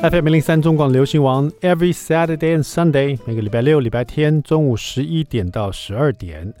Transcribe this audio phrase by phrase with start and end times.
[0.00, 6.54] FM 零零三中广流行王，Every Saturday and Sunday，每个礼拜六、礼拜天中午十一点到十二点，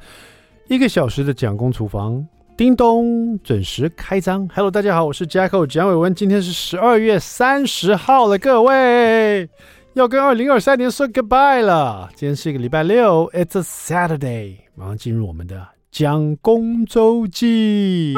[0.66, 4.48] 一个小时的蒋公厨房，叮咚，准时开张。
[4.52, 9.48] Hello，大家好，我是 Jacko 蒋伟文，今天是十二月三十号了，各位
[9.94, 12.10] 要跟二零二三年说 goodbye 了。
[12.16, 18.14] 今天是一个礼拜六，It's a Saturday，马上进入我们的蒋公周记。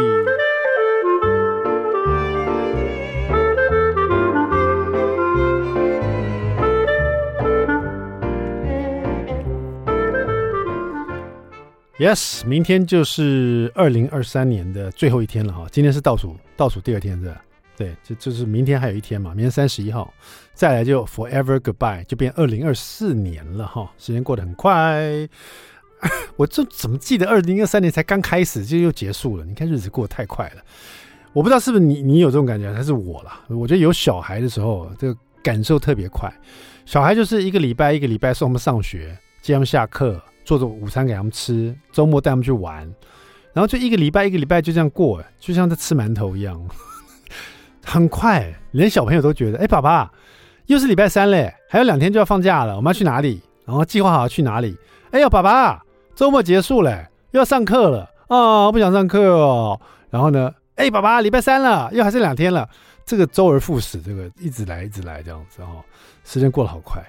[12.01, 15.67] Yes，明天就是二零二三年的最后一天了哈。
[15.71, 17.39] 今天是倒数倒数第二天，的？
[17.77, 20.11] 对，就就是明天还有一天嘛，明天三十一号，
[20.55, 23.93] 再来就 Forever Goodbye，就变二零二四年了哈。
[23.99, 25.29] 时间过得很快，
[26.37, 29.45] 我就怎么记得二零二三年才刚开始就又结束了？
[29.45, 30.62] 你看日子过得太快了。
[31.35, 33.43] 我不知道是不是你你有这种感觉，还是我啦？
[33.48, 36.33] 我觉得有小孩的时候，这个感受特别快。
[36.87, 40.19] 小孩就是一个礼拜一个礼拜送他们上学，接他们下课。
[40.51, 42.79] 做着午餐给他们吃，周末带他们去玩，
[43.53, 46.61] 然后就一个礼拜一个礼拜就这样过，就像在吃馒头一样，
[47.87, 50.11] 很快，连小朋友都觉得，哎，爸爸，
[50.67, 53.41] 又是礼拜三嘞，还有两天就要放假了，我们要去哪里？
[53.65, 54.77] 然后计划好要去哪里？
[55.12, 55.84] 哎呦，爸爸，
[56.17, 59.81] 周末结束了，又要上课了啊，我不想上课哦。
[60.11, 62.69] 然后呢，哎，爸爸，礼拜三了，又还剩两天了，
[63.07, 65.79] 这个周而复始，这个一直来一直来这样子哦，
[66.25, 67.01] 时间过得好快。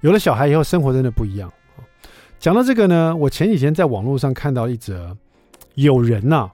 [0.00, 1.52] 有了小孩以后，生活真的不一样。
[2.42, 5.16] 讲到这个呢，我前几天在网络上看到一则，
[5.76, 6.52] 有人呐、啊，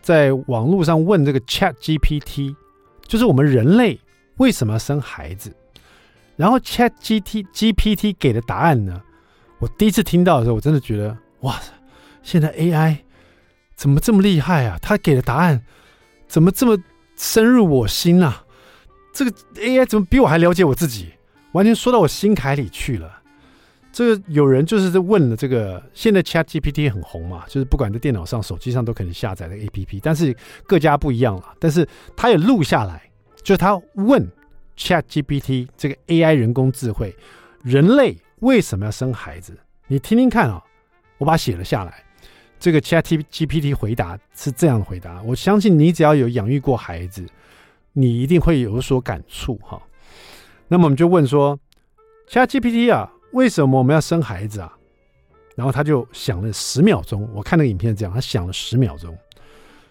[0.00, 2.54] 在网络上问这个 Chat GPT，
[3.08, 3.98] 就是我们人类
[4.36, 5.52] 为什么要生孩子？
[6.36, 9.02] 然后 Chat GPT 给的答案呢，
[9.58, 11.72] 我第一次听到的时候，我真的觉得哇塞，
[12.22, 12.98] 现在 AI
[13.74, 14.78] 怎么这么厉害啊？
[14.80, 15.60] 他给的答案
[16.28, 16.78] 怎么这么
[17.16, 18.44] 深入我心啊？
[19.12, 21.08] 这个 AI 怎么比我还了解我自己？
[21.50, 23.21] 完全说到我心坎里去了。
[23.92, 30.34] 这个有人就是在问了，这个现在 Chat GPT 很红嘛，就是不管在电脑上、手机上都可以下载的 APP，但是
[30.66, 31.54] 各家不一样了。
[31.58, 31.86] 但是
[32.16, 33.02] 他也录下来，
[33.42, 34.26] 就是他问
[34.78, 37.14] Chat GPT 这个 AI 人工智慧，
[37.62, 39.54] 人类为什么要生孩子？
[39.88, 40.62] 你听听看啊、哦，
[41.18, 42.02] 我把它写了下来。
[42.58, 47.26] 这个 Chat GPT 回答是这样的回答，我相信你只要有养育过孩子，
[47.92, 49.78] 你一定会有所感触哈。
[50.68, 51.60] 那么我们就问说
[52.26, 53.12] ，Chat GPT 啊。
[53.32, 54.76] 为什么我们要生孩子啊？
[55.54, 57.28] 然后他就想了十秒钟。
[57.34, 59.16] 我看那个影片这样，他想了十秒钟。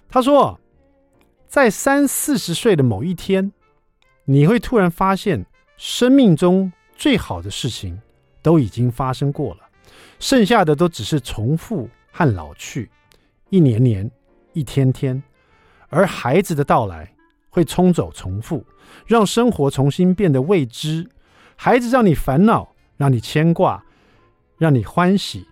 [0.09, 0.59] 他说，
[1.47, 3.51] 在三四十岁的某一天，
[4.25, 5.45] 你会突然发现，
[5.77, 7.99] 生命中最好的事情
[8.41, 9.59] 都已经发生过了，
[10.19, 12.89] 剩下的都只是重复和老去，
[13.49, 14.09] 一年年，
[14.53, 15.21] 一天天。
[15.89, 17.13] 而孩子的到来
[17.49, 18.65] 会冲走重复，
[19.05, 21.09] 让生活重新变得未知。
[21.55, 22.70] 孩子让你烦恼。
[23.01, 23.83] 让你牵挂，
[24.59, 25.47] 让你欢喜，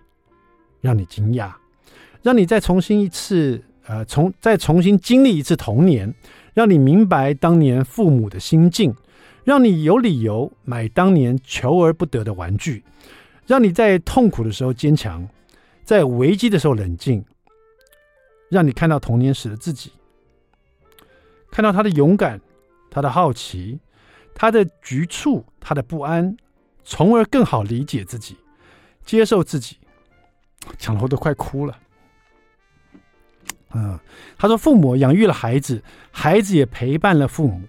[0.80, 1.52] 让你惊讶，
[2.22, 6.14] 让你再重新一次，呃，重再重新经历一次童年，
[6.54, 8.94] 让你明白当年父母的心境，
[9.42, 12.84] 让你有理由买当年求而不得的玩具，
[13.48, 15.28] 让你在痛苦的时候坚强，
[15.82, 17.24] 在危机的时候冷静，
[18.48, 19.90] 让你看到童年时的自己，
[21.50, 22.40] 看到他的勇敢，
[22.92, 23.80] 他的好奇，
[24.36, 26.36] 他的局促，他的不安。
[26.84, 28.36] 从而更好理解自己，
[29.04, 29.76] 接受自己，
[30.78, 31.78] 讲的我都快哭了。
[33.72, 33.98] 嗯，
[34.36, 37.68] 他说：“父母养育了孩子，孩子也陪伴了父母，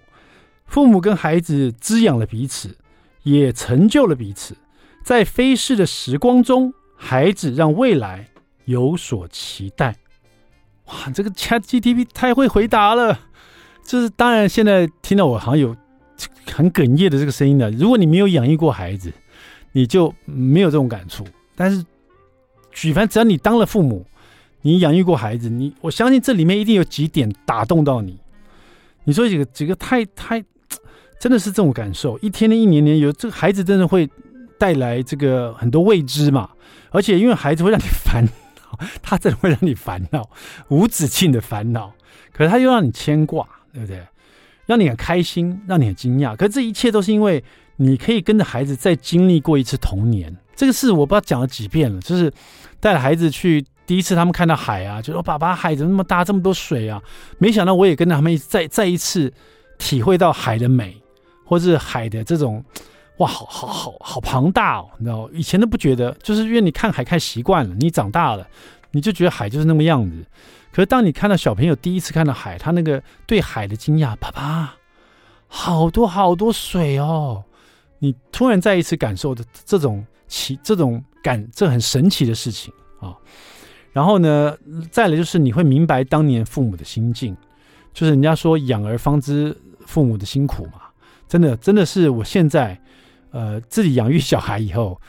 [0.66, 2.76] 父母跟孩子滋养了彼此，
[3.22, 4.56] 也成就了彼此。
[5.04, 8.28] 在飞逝的时光中，孩子让未来
[8.64, 9.96] 有所期待。”
[10.86, 13.20] 哇，这个 ChatGPT 太会回答了。
[13.84, 15.76] 就是当然，现在听到我好像有。
[16.52, 19.12] 很哽咽的这个声音呢，如果你没有养育过孩子，
[19.72, 21.24] 你就没有这种感触。
[21.54, 21.84] 但是，
[22.72, 24.04] 举凡只要你当了父母，
[24.62, 28.18] 你养育过孩子，你我相信这里面一定有几点打动到你。
[29.04, 30.42] 你说几个几个太太，
[31.18, 32.18] 真的是这种感受。
[32.20, 34.08] 一天天一年年有这个孩子，真的会
[34.58, 36.50] 带来这个很多未知嘛。
[36.90, 40.28] 而且因为孩子会让你烦恼，他真的会让你烦恼，
[40.68, 41.92] 无止境的烦恼。
[42.32, 44.02] 可是他又让你牵挂，对不对？
[44.66, 46.36] 让你很开心，让你很惊讶。
[46.36, 47.42] 可是这一切都是因为
[47.76, 50.36] 你可以跟着孩子再经历过一次童年。
[50.54, 52.32] 这个事我不知道讲了几遍了，就是
[52.78, 57.02] 带着孩子去第一次，他们看到海啊，就说：“爸爸，海怎么那么大，这么多水啊？”
[57.38, 59.32] 没想到我也跟着他们再再一次
[59.78, 60.96] 体会到海的美，
[61.44, 62.64] 或是海的这种
[63.16, 65.28] 哇，好好好好庞大哦，你知道？
[65.32, 68.46] 以前都不觉得，就是因为你看海看习惯了，你长大了，
[68.92, 70.24] 你就觉得海就是那么样子。
[70.70, 74.74] 可是当你看到小朋友第一次看到海，他那个对海的惊讶，爸爸，
[75.48, 77.44] 好多好多水哦。
[77.98, 83.14] 你突然再一次感受的这种奇，这种感，这很神奇的事情啊、
[83.92, 84.56] 然后呢，
[84.90, 87.36] 再来就是你会明白当年父母的心境，
[87.92, 89.56] 就是人家说养儿方知
[89.86, 90.80] 父母的辛苦嘛。
[91.28, 92.78] 真的，真的是我现在
[93.30, 95.00] 呃自己养育小孩以后，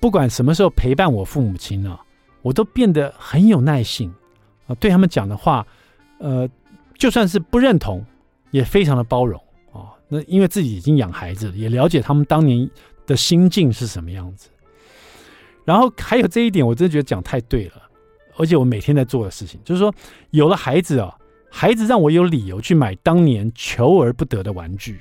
[0.00, 1.98] 不管什么时候陪伴我父母亲呢、
[2.44, 4.12] 我都变得很有耐性
[4.66, 5.66] 啊，对他们讲的话，
[6.18, 6.46] 呃，
[6.98, 8.04] 就算是不认同，
[8.50, 9.40] 也非常的包容
[9.72, 9.96] 啊。
[10.08, 12.68] 那因为自己已经养孩子，也了解他们当年
[13.06, 14.50] 的心境是什么样子。
[15.64, 17.82] 然后还有这一点，我真的觉得讲太对了，
[18.36, 19.92] 而且我每天在做的事情，就是说
[20.30, 21.16] 有了孩子啊，
[21.50, 25.00] 孩子让我有理由去买当年求而不得的玩具。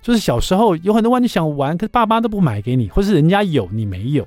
[0.00, 4.26] 就是小时候有很多玩具想玩，可是爸妈都不买给你，或是人家有你没有。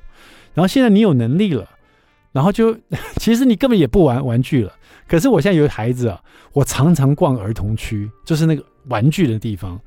[0.54, 1.70] 然后现在你有能力了，
[2.38, 2.78] 然后就
[3.18, 4.72] 其实你根本也不玩玩具了。
[5.08, 6.22] 可是我现在有孩子啊，
[6.54, 8.64] 我常常逛儿童区，就是那个。
[8.90, 9.78] 玩具的地方，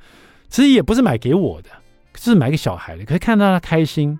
[0.50, 1.70] 其实也不是买给我的，
[2.12, 3.04] 就是买给小孩的。
[3.06, 4.18] 可是看到他开心，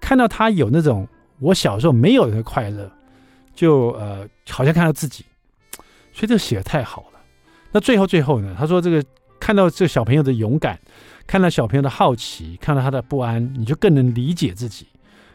[0.00, 1.06] 看到他有那种
[1.38, 2.90] 我小时候没有的快乐，
[3.54, 5.24] 就呃，好像看到自己，
[6.12, 7.20] 所以这写的太好了。
[7.70, 9.04] 那最后最后呢，他说这个
[9.38, 10.76] 看到这个小朋友的勇敢，
[11.24, 14.88] 看到小朋友的好奇，看到他的不安，你就更能理解自己，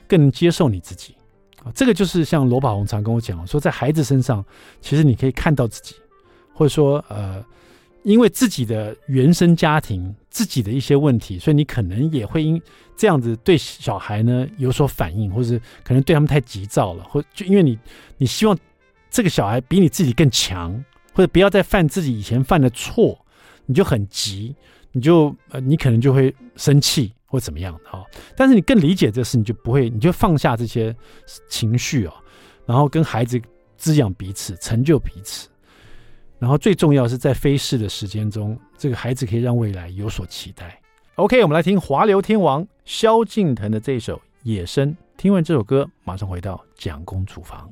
[0.10, 1.16] 更能接受你自己
[1.64, 1.72] 啊。
[1.74, 4.44] 这个就是像罗宝红常跟我讲说，在孩子身上，
[4.82, 5.96] 其实你可以看到自己，
[6.54, 7.44] 或者说呃。
[8.04, 12.62] 因为自己的原生家庭、自己的一些问题，所以你可能也会因
[12.98, 17.80] 这样子对小孩呢有所反应，或者可能对他们太急躁了，或就因为你
[18.18, 18.58] 你希望
[19.10, 20.84] 这个小孩比你自己更强，
[21.14, 23.18] 或者不要再犯自己以前犯的错，
[23.68, 24.54] 你就很急，
[24.92, 28.06] 你就呃你可能就会生气或怎么样的哈。
[28.38, 30.96] 但是你更理解这事，你就不会，你就放下这些
[31.50, 32.14] 情绪哦，
[32.68, 33.42] 然后跟孩子
[33.76, 35.50] 滋养彼此，成就彼此。
[36.38, 40.80] 然后最重要是在飞逝的时间中，这个孩子可以让未来有所期待。
[41.16, 44.92] OK，我们来听华流天王萧敬腾的这首《野生》。
[45.18, 47.68] 听完这首歌，马上回到蒋公厨房。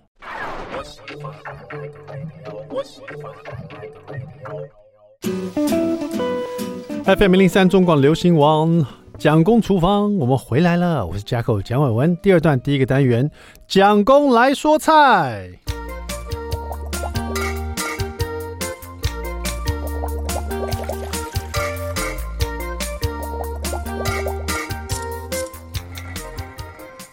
[7.03, 8.85] FM 零零三中广流行王
[9.21, 12.17] 蒋公厨房，我们回来了，我是架构蒋伟文。
[12.23, 13.29] 第二段第一个单元，
[13.67, 15.47] 蒋公来说菜。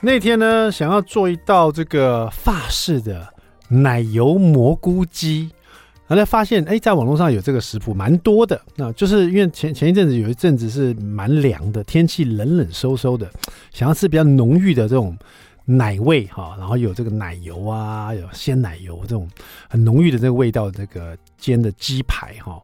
[0.01, 3.35] 那天呢，想要做一道这个法式的
[3.69, 5.51] 奶油蘑菇鸡，
[6.09, 8.61] 后来发现，哎，在网络上有这个食谱，蛮多的。
[8.77, 13.31] 那就是因为前前一阵子有一阵子是蛮凉的，天气冷冷飕飕的，
[13.73, 15.17] 想要吃比较浓郁的这种
[15.67, 19.29] 奶味哈，然后有这个奶油啊，有鲜奶油这种
[19.69, 22.59] 很浓郁的这个味道这个煎的鸡排哈，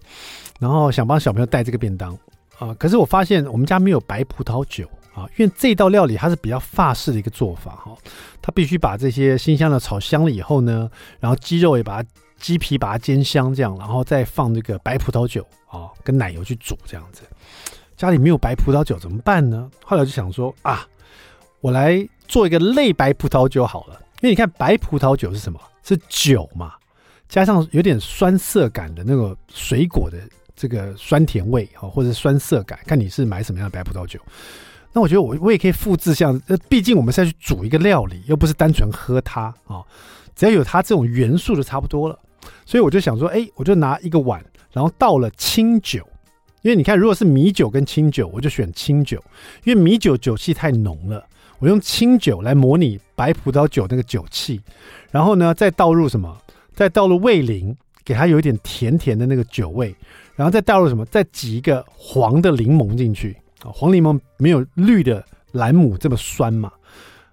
[0.58, 2.16] 然后想帮小朋友带这个便当
[2.58, 4.88] 啊，可是我发现我们家没有白葡萄酒。
[5.14, 7.96] 啊，因为这道料理它是比较法式的一个做法哈，
[8.42, 10.90] 它必须把这些新香料炒香了以后呢，
[11.20, 12.08] 然后鸡肉也把它
[12.44, 17.22] 鸡皮把它煎香这样，然后再放这个白葡萄酒啊跟奶油去煮这样子。
[17.96, 19.70] 家里没有白葡萄酒怎么办呢？
[19.82, 20.86] 后来就想说啊，
[21.62, 25.58] 我来做一个类白葡萄酒好了，因为你看白葡萄酒是什么？
[25.82, 26.74] 是酒嘛，
[27.30, 30.18] 加上有点酸涩感的那个水果的
[30.54, 34.20] 这个酸甜味啊，或者酸涩感，看你是买什么样的白葡萄酒。
[34.92, 39.86] 那我觉得我我也可以复制像，呃，毕竟我们是要去煮一个料理，又不是单纯喝它啊，哦，
[40.36, 42.18] 只要有它这种元素就差不多了。
[42.66, 46.06] 所以我就想说，哎，我就拿一个碗，然后倒了清酒，
[46.62, 49.22] 因为你看，如果是米酒跟清酒，我就选清酒，
[49.64, 51.24] 因为米酒酒气太浓了，
[51.58, 54.60] 我用清酒来模拟白葡萄酒那个酒气，
[55.10, 56.36] 然后呢，再倒入什么？
[56.74, 59.94] 再倒入味醂，给它有一点甜甜的那个酒味，
[60.34, 61.04] 然后再倒入什么？
[61.06, 63.36] 再挤一个黄的柠檬进去。
[63.60, 66.70] 黄柠檬没有绿的兰姆这么酸嘛，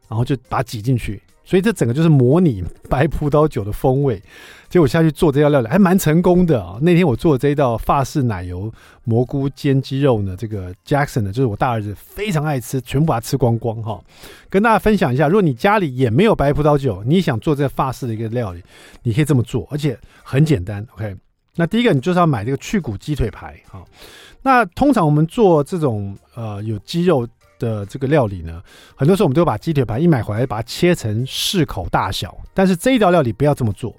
[0.08, 4.22] 然后就把它挤进去，所以这整个就是模拟白葡萄酒的风味。
[4.70, 6.80] 结果下去做这道料理还蛮成功的啊！
[6.82, 8.72] 那天我做的这一道法式奶油
[9.04, 14.02] 蘑菇煎鸡肉呢，这个 Jackson 呢，就是我大儿子非常爱吃，全部把它吃光光哈。
[14.50, 18.64] 跟大家分享一下，如果你家里也没有白葡萄酒，你想做这法式的一个料理，
[19.04, 20.88] 你可以这么做，而且很简单。
[20.94, 21.14] OK，
[21.58, 23.84] 那第一个你就是要买这个去骨鸡腿排哈。
[24.42, 27.28] 那通常我们做这种呃有鸡肉
[27.62, 28.62] 的这个料理呢，
[28.96, 32.36] 很多时候我们都把鸡腿排一买回来，把它切成适口大小。
[32.54, 33.96] 但是这一道料理不要这么做，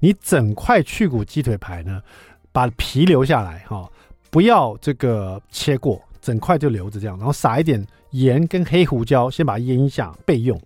[0.00, 2.02] 你整块去骨鸡腿排呢，
[2.50, 3.88] 把皮留下来哈，
[4.30, 10.60] 不要这个切过，整块就留着这样，然后撒一点盐跟黑胡椒，先把它腌一下备用。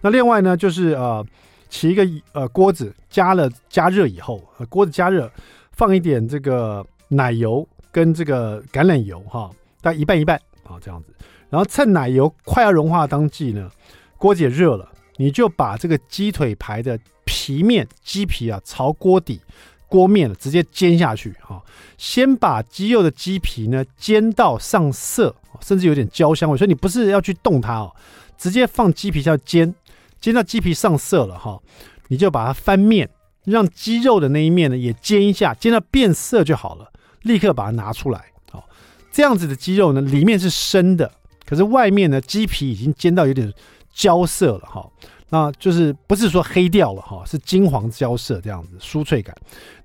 [0.00, 1.26] 那另外呢，就是呃
[1.68, 5.30] 起一个呃锅子，加了加热以后，锅子加热，
[5.72, 7.68] 放一点这个奶油。
[7.92, 9.50] 跟这个橄榄油哈，
[9.82, 11.12] 大概一半一半啊这样子。
[11.50, 13.70] 然后趁奶油快要融化当季呢，
[14.16, 19.40] 锅子也热了，你就把这个鸡腿排的皮面鸡皮啊朝锅底
[19.88, 21.60] 锅面直接煎下去哈。
[21.98, 27.92] 先把鸡肉的鸡皮呢煎到上色，甚至有点焦香味，所以你不是要去动它哦，
[28.38, 29.74] 直接放鸡皮下煎，
[30.20, 31.60] 煎到鸡皮上色了哈，
[32.08, 33.10] 你就把它翻面，
[33.44, 36.92] 让鸡肉的那一面呢也煎一下，煎到变色就好了，
[37.22, 38.26] 立刻把它拿出来。
[38.52, 38.64] 好，
[39.10, 41.10] 这样子的鸡肉呢里面是生的。
[41.50, 43.52] 可是外面呢，鸡皮已经煎到有点
[43.92, 44.88] 焦色了哈，
[45.30, 49.36] 那就是不是说黑掉了哈，是金黄焦色这样子，酥脆感。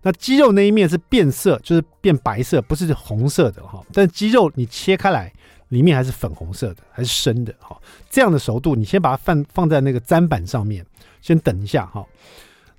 [0.04, 3.84] 那鸡肉那一面是变色，就是变白色，不是红色的哈。
[3.92, 5.34] 但鸡肉你切开来，
[5.70, 7.76] 里面还是粉红色的，还是生的哈。
[8.12, 10.86] 这样的熟度，你先把它放放在那个砧板上面，
[11.20, 12.06] 先等一下哈。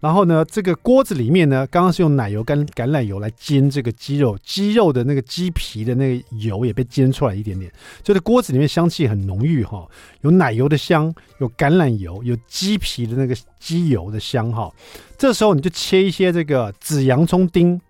[0.06, 7.68] 然后呢，这个锅子里面呢，刚刚是用奶油跟橄榄油来煎这个鸡肉，鸡肉的那个鸡皮的那个油也被煎出来一点点，
[8.04, 9.84] 就是锅子里面香气很浓郁哈，
[10.20, 14.72] 有奶油的香，有橄榄油，有鸡皮的那个鸡油的香哈。
[15.18, 17.80] 这时候你就切一些这个紫洋葱丁，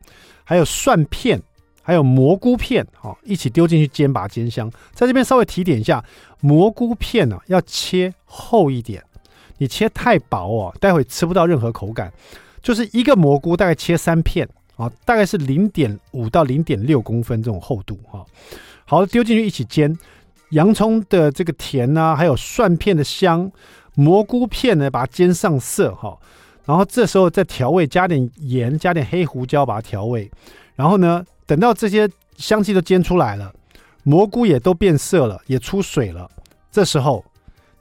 [0.43, 1.39] 还有蒜片，
[1.83, 4.71] 还有蘑菇片哈，一起丢进去煎，把它煎香。
[4.95, 6.03] 在这边稍微提点一下，
[6.41, 9.05] 蘑菇片呢要切厚一点。
[9.59, 12.13] 你切太薄哦，待会吃不到任何口感。
[12.63, 18.25] 就是一个蘑菇大概切三片啊，大概是零点五到零点六公分这种厚度哈。
[18.85, 19.97] 好，丢进去一起煎，
[20.51, 23.51] 洋葱的这个甜呐、还有蒜片的香，
[23.95, 26.19] 蘑菇片呢把它煎上色哈。
[26.65, 30.31] 然后这时候再调味，加点盐，加点黑胡椒把它调味。
[30.75, 33.53] 然后呢，等到这些香气都煎出来了，
[34.03, 36.31] 蘑菇也都变色了，也出水了，
[36.71, 37.25] 这时候。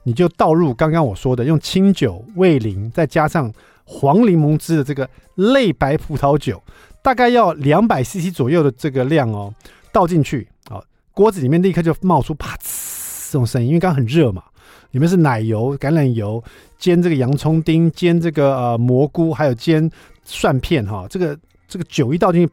[0.06, 6.62] 你就倒入刚刚我说的，用清酒、味淋，再加上黄柠檬汁的这个类白葡萄酒，
[7.02, 9.52] 大概要两百 CC 左右的这个量哦，
[9.90, 14.44] 倒进去啊，锅子里面立刻就冒出啪呲这种声音，因为刚很热嘛，
[14.92, 16.40] 里面是奶油、橄榄油
[16.78, 19.90] 煎这个洋葱丁，煎这个呃蘑菇，还有煎
[20.22, 21.36] 蒜片哈，这个
[21.66, 22.52] 这个酒一倒进去，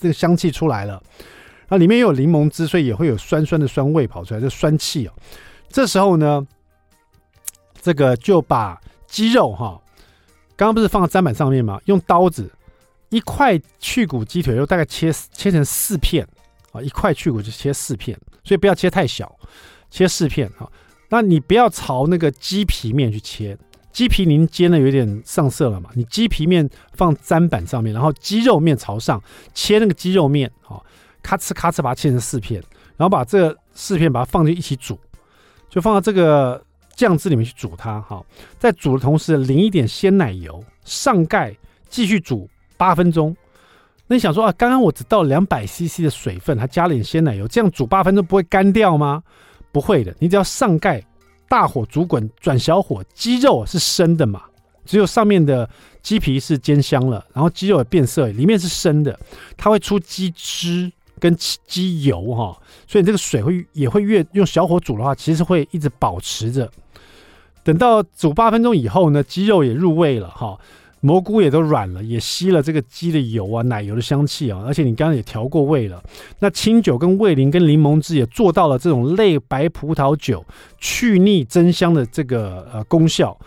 [0.00, 1.00] 这个香气出来了，
[1.68, 5.12] 那里面又有柠檬汁，所以也会有酸酸的酸味跑出来，就酸气哦，
[5.68, 6.44] 这时候呢。
[7.82, 9.80] 这个就把鸡肉哈，
[10.56, 11.80] 刚刚不是放在砧板上面吗？
[11.86, 12.50] 用刀子
[13.08, 16.26] 一块去骨鸡腿肉大概切切成四片
[16.72, 19.34] 啊，一块去骨就切四片，所以不要切太小，
[19.90, 20.70] 切四片哈。
[21.08, 23.58] 那你不要朝那个鸡皮面去切，
[23.90, 25.90] 鸡皮您煎的有点上色了嘛？
[25.94, 29.20] 你鸡皮面放砧板上面，然后鸡肉面朝上
[29.52, 30.84] 切那个鸡肉面好，
[31.22, 32.62] 咔哧咔哧把它切成四片，
[32.96, 34.96] 然后把这四片把它放进一起煮，
[35.68, 36.62] 就放到这个。
[37.00, 38.22] 酱汁里面去煮它，哈，
[38.58, 41.56] 在煮的同时淋一点鲜奶油，上盖
[41.88, 43.34] 继续煮八分钟。
[44.06, 49.22] 那你想说啊，刚刚我只倒两百 CC 的水分，还加了点鲜奶油，这样煮八分钟不会干掉吗？
[49.72, 51.02] 不会的，你只要上盖
[51.48, 54.42] 大火煮滚，转小火，鸡肉是生的嘛，
[54.84, 55.66] 只有上面的
[56.02, 59.18] 鸡皮是煎香了，然后鸡肉也变色，里面是生的，
[59.56, 60.92] 它会出鸡汁。
[61.18, 66.66] 跟鸡油哈，所以这个水会也会越用小火煮的话，其实会一直保持着。
[67.70, 70.58] 等到煮八分钟以后呢，鸡肉也入味了哈，
[70.98, 76.02] 蘑菇也都软了，也吸了这个鸡的油啊、奶油的香气啊，而且你刚刚也调过味了。
[76.40, 80.44] 那清酒跟味淋跟柠檬汁也做到了这种类白葡萄酒
[80.78, 83.38] 去腻增香的这个呃功效。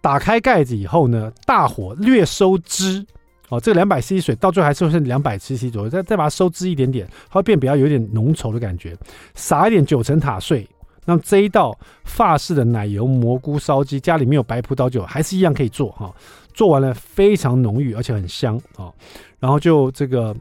[0.00, 3.06] 打开盖子以后呢，大火略收汁。
[3.48, 8.96] 哦，这个两百 CC 水到最后还是剩两百 CC 左右，再再把它收汁一点点，它会变比较有点浓稠的感觉。
[9.34, 10.68] 撒一点九层塔碎，
[11.08, 11.74] 那这一道
[12.04, 16.14] 法式的奶油蘑菇烧鸡，家里面有白葡萄酒，还是一样可以做哈。
[16.52, 18.92] 做完了非常浓郁，而且很香啊。
[19.38, 20.36] 然后就这个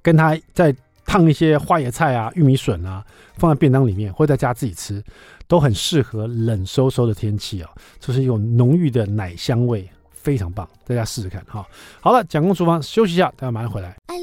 [0.00, 3.04] 跟它再烫一些花椰菜啊、玉米笋啊，
[3.36, 5.04] 放在便当里面，或在家自己吃，
[5.46, 7.68] 都很适合冷飕飕的天气啊。
[8.00, 9.86] 就是一种浓郁的奶香味。
[10.20, 11.66] 非常棒，大家试试看哈。
[12.00, 13.96] 好了，蒋公厨房休息一下，大家马上回来。
[14.08, 14.18] I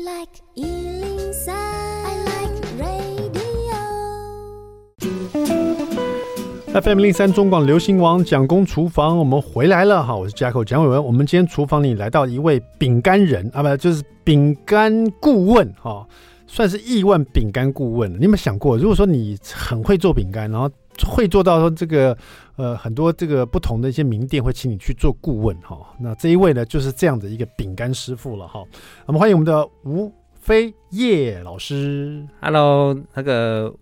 [6.82, 10.14] FM 零三中广流行王蒋公厨房，我们回来了哈。
[10.14, 16.06] 我是 Jacko 蒋伟文，我们今天厨房里来到一位饼干人啊，不就是饼干顾问哈，
[16.48, 18.12] 算是亿万饼干顾问。
[18.20, 20.70] 你有没有想过，如果说你很会做饼干，然后
[21.08, 22.18] 会做到说这个
[22.58, 28.62] 呃很多这个不同的一些名店会请你去做顾问哈，那这一位呢就是这样的一个饼干师傅了哈。
[29.06, 32.22] 我们欢迎我们的吴飞叶老师。
[32.42, 33.74] Hello，那个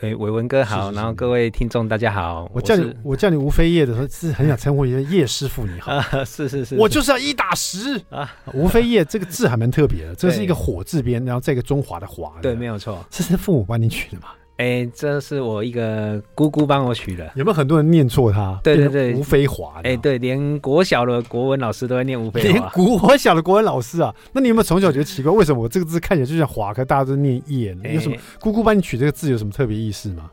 [0.00, 2.48] 哎，伟文哥好，是是是然后各位听众大家好。
[2.54, 5.90] 我叫你我，我叫你吴飞叶的时候，是很想称呼你的叶师傅，你好。
[5.90, 8.32] 啊，是是是，我就是要一打十啊！
[8.54, 12.32] 吴飞叶这个字还蛮特别的，这是一个火字边，然后再一个中华的华。
[12.40, 13.04] 对，没有错。
[13.10, 14.28] 这是父母帮你取的吗？
[14.58, 17.24] 哎，这是我一个姑姑帮我取的。
[17.36, 18.58] 有没有很多人念错它？
[18.62, 19.80] 对对对，吴飞华。
[19.84, 22.58] 哎，对，连国小的国文老师都在念吴飞华。
[22.58, 24.12] 连国小的国文老师啊？
[24.32, 27.88] 那你有没有从小觉得奇怪，为什么我这个字看起来就像华，可大家都念叶呢？
[27.88, 30.30] 有什么姑姑帮你取这个字有什么特别意思吗？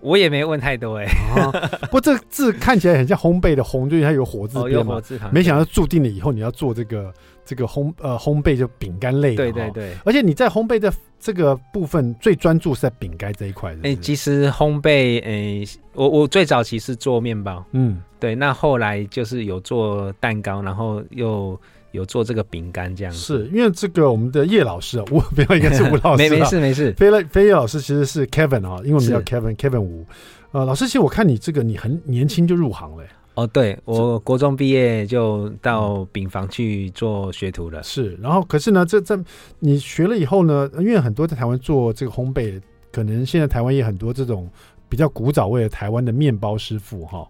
[0.00, 1.50] 我也没问太多哎、啊，
[1.82, 4.66] 不过这个字看起来很像烘焙的烘，就是它有火字边嘛。
[4.66, 5.32] 哦、有火字旁。
[5.32, 7.10] 没想到注定了以后你要做这个
[7.44, 9.36] 这个烘呃烘焙就饼干类的。
[9.36, 9.96] 对对对。
[10.04, 13.72] 而且你在烘焙的这个部分最专注是在饼干这一块。
[13.74, 18.34] 哎、欸，其实烘焙，哎、欸，我我最早期是做面包，嗯，对。
[18.34, 21.58] 那后来就是有做蛋糕，然后又。
[21.94, 26.92] 有做这个饼干这样子，是因为这个我们的叶老师啊， 吴不要应该是吴老师，没没事没事。
[26.94, 30.04] 飞了飞叶老师其实是 Kevin 啊，因为我们叫 Kevin，Kevin 吴。
[30.50, 33.04] 呃，老师，其实我看你这个你很年轻就入行了。
[33.34, 37.82] 哦，对，我国中毕业就到饼房去做学徒了。
[37.82, 39.18] 是，然后可是呢，这这
[39.58, 42.60] 你学了以后呢，因为很多在台湾做这个烘焙，
[42.92, 44.48] 可能现在台湾也很多这种
[44.88, 47.26] 比较古早味的台湾的面包师傅哈。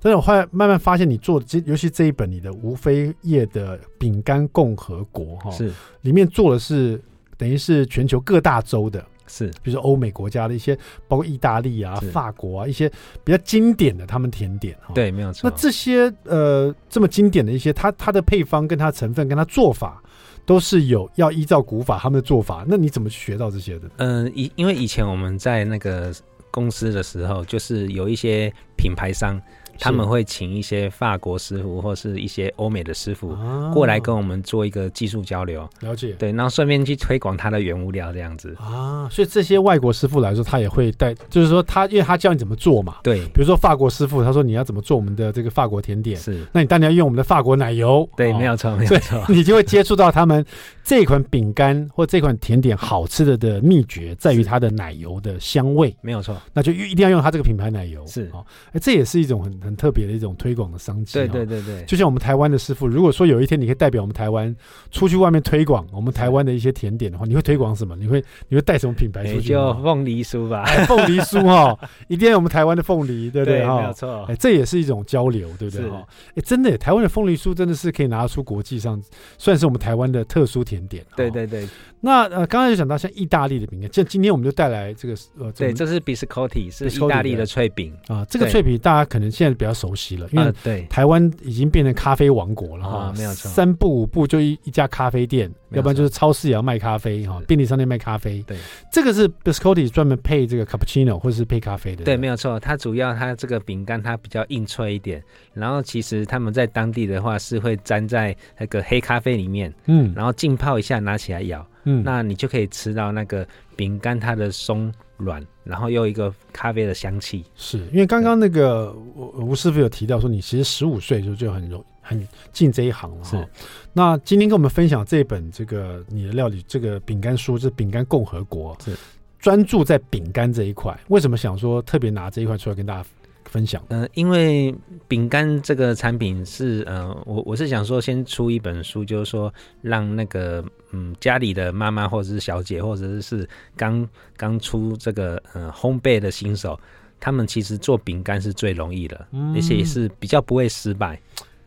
[0.00, 7.00] 但是我后来慢慢发现，你做的这，尤其这一本你的无非叶的饼干共和国哈，是里面做的是
[7.38, 10.76] 等于是全球各大洲的，是比如说欧美国家的一些，
[11.08, 12.90] 包括意大利啊、法国啊一些
[13.22, 14.92] 比较经典的他们甜点哈。
[14.94, 15.48] 对，没有错。
[15.48, 20.02] 那这些呃这么经典的一些，它它的配方跟它成分跟它做法，
[20.44, 22.64] 都是有要依照古法他们的做法。
[22.66, 23.90] 那你怎么去学到这些的？
[23.96, 26.12] 嗯，以因为以前我们在那个
[26.50, 29.40] 公司的时候，就是有一些品牌商。
[29.78, 33.36] 他们会请一些法国师傅或是一些欧美的师傅
[33.72, 36.12] 过来跟我们做一个技术交流，了解。
[36.18, 39.08] 对，然后顺便去推广他的原物料这样子啊。
[39.10, 42.96] 所以这些外国师傅来说，他也会带，就是说他因为他教你怎么做嘛。
[43.02, 48.08] 对，比如说法国师傅，他说你要怎么做我们的这个法国甜点，是，那你当然要用我们的法国奶油。
[48.16, 49.22] 对，没有错，没有错。
[49.28, 50.44] 你就会接触到他们
[50.84, 55.96] 这款饼干或这款甜点好吃的的秘诀，在于它的奶油的香味。
[56.02, 58.06] 没有错，那就一定要用它这个品牌奶油。
[58.06, 60.32] 是，哦，哎，这也是一种很很特别的一种。
[60.44, 64.54] 推广的商机，对对对对，就像我们台湾的师傅，如果说有一天你可以代表我们台湾
[64.90, 67.96] 出去外面推广我们台湾的一些甜点的话，你会推广什么？
[67.96, 69.48] 你会你会带什么品牌出去？
[69.50, 73.80] 就凤梨酥吧，凤梨酥哈，一定要我们台湾的凤梨，对不对哈？
[73.80, 76.06] 没有错，哎，这也是一种交流，对不对哈？
[76.34, 79.00] 哎，真的，台湾的凤梨酥真的是可以拿出国际上，
[79.38, 81.04] 算是我们台湾的特殊甜点。
[81.16, 81.68] 对对对。
[82.04, 88.22] 那呃，刚才就讲到像意大利的饼干，像今天我们就带来这个呃，对，这是 biscotti，是意大利的脆饼啊。
[88.28, 98.44] 这个脆饼大家可能现在比较熟悉了，因为对台湾已经变成咖啡王国了哈，没有错，三步五步就一一家咖啡店，要不然就是超市也要卖咖啡哈，便利商店卖咖啡。
[98.46, 98.58] 对，
[98.92, 102.04] 这个是 biscotti 专门配这个 cappuccino 或者是配咖啡的。
[102.04, 111.66] 对，没有错，它主要它这个饼干它比较硬脆一点，然后其实他们在当地的话是会粘在那个黑咖啡里面，嗯，然后浸泡一下拿起来咬。
[111.84, 117.44] 嗯，那你就可以吃到那个饼干它的松软，然后又一个咖啡的香气。
[117.54, 123.24] 是因为刚刚那个吴吴师傅有提到说，你其实十五岁的时候就很容很进这一行了。
[123.24, 123.48] 是，
[123.92, 128.96] 那今天跟我们分享这本这个你的料理这个饼干书，这饼干共和国，是
[129.38, 130.98] 专注在饼干这一块。
[131.08, 133.08] 为什么想说特别拿这一块出来跟大家
[133.54, 133.80] 分享？
[133.86, 134.74] 呃，因为
[135.06, 144.04] 饼干这个产品是呃，我我是想说先出一本书，就是说让那个嗯家里的妈妈或者是小姐，或者是刚
[144.36, 146.76] 刚出这个呃烘焙的新手，
[147.20, 151.16] 他们其实做饼干是最容易的，嗯、而且也是比较不会失败。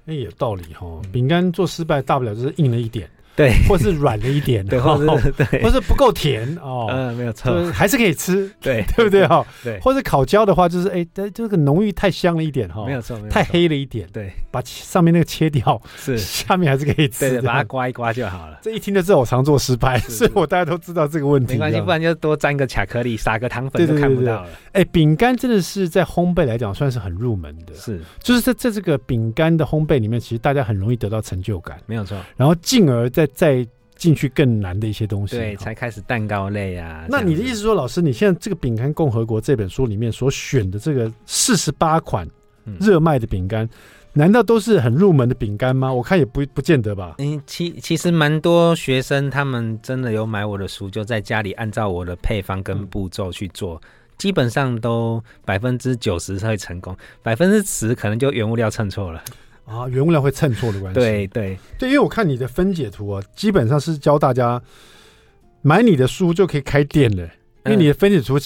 [0.07, 3.09] 哎，有道理哈、哦，饼干做失败大不了就是硬了一点。
[3.37, 9.45] 对，或是软了一点，对，或是对，或是不够甜哦，嗯，没有错，还是可以吃，对， 对不对哈？
[9.63, 18.57] 对，或者烤焦的话，就是哎，这个浓郁太香了一点哈，没有错，太黑了一点，对，把上面那个切掉，是，下面还是可以吃，对，把它刮一刮就好了。
[18.63, 21.53] 这一听就知道我常做失败， 所以我大家都知道这个问题。
[21.53, 24.47] 没关系，不然就多沾个巧克力，撒个糖粉就看不到了。
[24.71, 33.67] 哎，饼干真的是在烘焙来讲算是很入门的，是，就是在在这个饼干的烘焙里面，其实大家很容易得到成就感，没有错，然后进而再再。
[33.97, 37.07] 进去更难的一些东西，对，才开始蛋糕类啊。
[37.09, 42.29] 那你的意思说，老师，你现在这个《饼干共和国》这本书里面所选的这个四十八款
[42.79, 43.69] 热卖的饼干，嗯、
[44.13, 45.91] 难道都是很入门的饼干吗？
[45.91, 47.15] 我看也不不见得吧。
[47.17, 59.23] 嗯，其其实蛮多学生他们真的有买我的书，就在家里按照我的配方跟步骤去做，嗯、基本上都百分之九十会成功，百分之十可能就原物料称错了。
[59.67, 60.99] 啊，原物料会称错的关系。
[60.99, 64.59] 对对对，因为我看你的分解图啊，基本上是教大家
[65.61, 67.29] 买你的书就可以开店的。
[67.65, 68.37] 因为你的分解图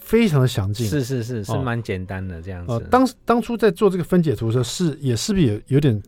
[0.00, 2.72] 非常的详尽，是是是是蛮简单的这样子。
[2.72, 6.02] 哦，当当初在做这个分解图的时候，是也是不是有有点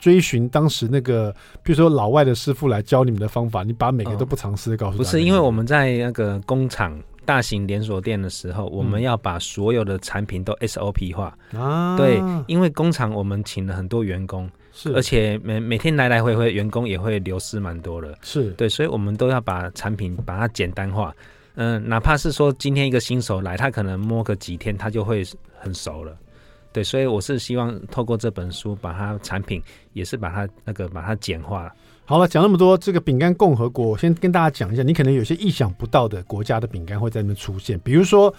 [0.00, 4.98] 追寻当时那个，比如说老外的师傅来教你们的方法，你把每个都不尝试的告诉他、哦。
[4.98, 7.00] 不是，因为我们在那个工厂。
[7.24, 11.36] 大型连锁店的时候，我们要把所有的产品都 SOP 化。
[11.52, 18.18] 啊，对，因为工厂我们请了很多员工，是，而且每每天来来回回，员工也会流失蛮多的。
[18.22, 21.14] 是对，所以我们都要把产品把它简单化。
[21.54, 25.22] 嗯、呃，哪怕是说今天一个新手来，他可能摸个几天，他就会
[25.58, 26.16] 很熟了。
[26.72, 29.60] 对，所以我是希望透过这本书，把它产品
[29.92, 31.72] 也是把它那个把它简化。
[32.10, 38.34] 好了，讲那么多，这个饼干共和国，我先跟大家讲一下，你可能有些意想不到的国家的饼干会在那边出现，比如说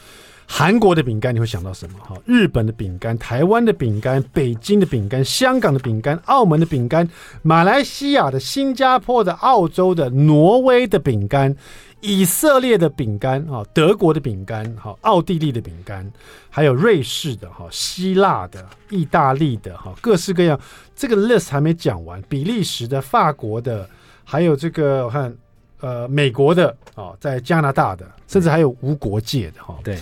[0.45, 1.97] 韩国的饼干，你会想到什么？
[1.99, 7.09] 哈，日本的饼干、台湾的饼干、北京的饼干、香港的饼干、澳门的饼干、
[7.43, 11.55] 马来西亚的、新加坡的、澳洲的、挪威的饼干。
[12.01, 16.11] 以色列的饼干啊，德国的饼干，哈，奥地利的饼干，
[16.49, 20.59] 还有瑞士的哈，希腊的、意大利的哈，各式各样。
[20.95, 23.87] 这个 list 还没讲完，比利时的、法国的，
[24.23, 25.33] 还有这个我看
[25.79, 29.77] 呃美国的啊，在加拿大的，甚至还有无国界的哈。
[29.83, 29.99] 对，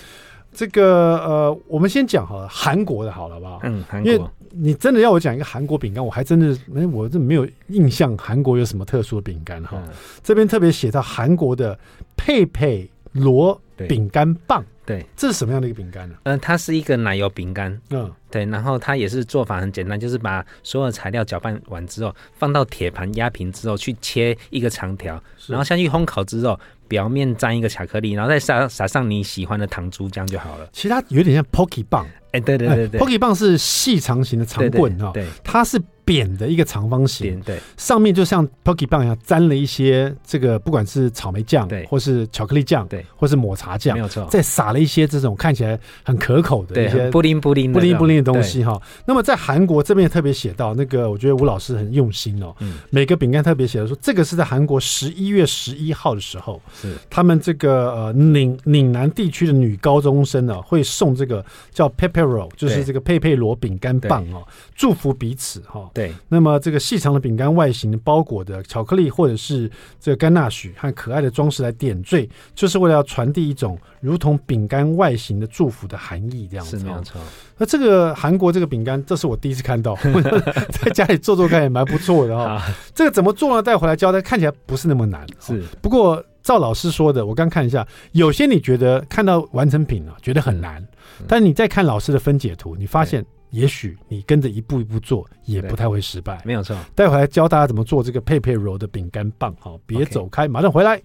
[0.52, 3.60] 这个呃，我们先讲好了，韩国的好了，好不好？
[3.64, 4.32] 嗯，韩国。
[4.52, 9.80] 你真的要我讲一个韩国饼干，我还真的没，我这没有印象，韩国有什么特殊的饼干哈？
[10.24, 11.78] 这边特别写到韩国的
[12.18, 16.16] 佩佩罗饼干棒，对，这是什么样的一个饼干呢？
[16.24, 30.70] 嗯，它是一个奶油饼干，嗯，对，然后它也是做法很简单，就是把所有材料搅拌完之后，放到铁盘压平之后，去切一个长条，然后下去烘烤之后，表面沾一个巧克力，然后再撒撒上你喜欢的糖珠浆就好了。
[30.72, 32.06] 其实它有点像 Pocky 棒。
[32.32, 48.82] 哎，对对对对，Pocky 棒是细长型的长棍哈，对，它是扁的一个长方形，对，上面就像 Pocky 棒一样沾了一些这个，不管是草莓酱，对，或是巧克力酱，对，或是抹茶酱，没有错，再撒了一些这种看起来很可口的一些布灵布灵布灵布东西哈。
[49.06, 62.30] 那么在韩国这边也特别写到那个，我觉得吴老师很用心哦，嗯，每个饼干特别写的说，这个是在韩国十一月十一号的时候，是他们这个呃岭岭南地区的女高中生呢会送这个叫 Pepper。
[62.56, 65.90] 就是这个佩佩罗饼干棒哦，祝福彼此哈。
[65.94, 76.78] 对，那么这个细长的饼干外形包裹的巧克力或者是这个甘纳许和可爱的装饰来点缀，就是为了要传递一种如同饼干外形的祝福的含义，这样子。
[76.78, 77.20] 是没错。
[77.60, 79.96] 那这个韩国这个饼干，这是我第一次看到，
[80.72, 82.60] 在家里做做看也蛮不错的哈。
[82.96, 83.62] 这个怎么做呢？
[83.62, 85.28] 带回来教，它看起来不是那么难。
[85.42, 90.82] 是，不过赵老师说的，我刚看一下，有些你觉得看到完成品啊，觉得很难。
[91.28, 96.42] 但你再看老师的分解图，你发现也许你跟着一步一步做，也不太会失败。
[96.46, 99.54] 没有错，待会来教大家怎么做这个佩佩柔的饼干棒。
[99.60, 101.02] 好，别走开，马上回来。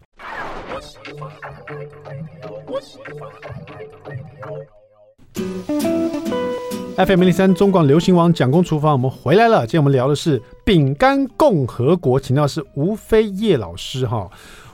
[6.97, 9.67] FM 零零三中广流行网蒋公厨房，我们回来了。
[9.67, 14.31] 今天我们聊的是饼干共和国，请到是吴飞叶老师哈。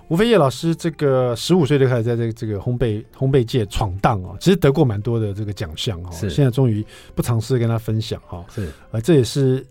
[0.08, 6.10] 吴飞叶老师，这个十五岁就开始在这个这个烘焙烘焙界闯荡哦，其实得过蛮多的这个奖项哦。
[6.12, 8.44] 现在终于不尝试跟他分享哈。
[8.54, 9.64] 是，呃，这也是